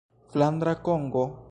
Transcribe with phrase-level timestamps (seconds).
[0.31, 1.23] Flandra Kongo?